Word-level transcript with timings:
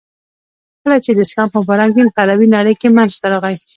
،کله 0.81 0.97
چی 1.03 1.11
د 1.13 1.19
اسلام 1.25 1.49
مبارک 1.57 1.89
دین 1.95 2.07
په 2.11 2.19
عربی 2.23 2.47
نړی 2.55 2.73
کی 2.81 2.87
منځته 2.95 3.25
راغی. 3.33 3.55